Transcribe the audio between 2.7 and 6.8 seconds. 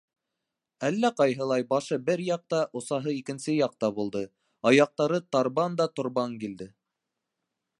осаһы икенсе яҡта булды, аяҡтары тарбан да торбан килде.